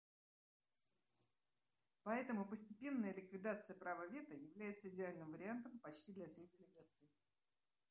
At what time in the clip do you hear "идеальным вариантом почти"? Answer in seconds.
4.89-6.11